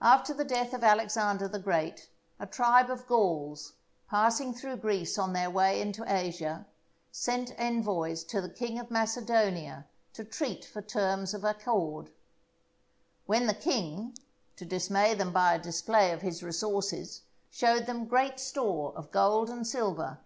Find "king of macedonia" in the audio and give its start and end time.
8.50-9.86